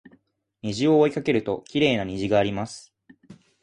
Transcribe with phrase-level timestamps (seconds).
[0.63, 2.91] 虹を追いかけるときれいな虹があります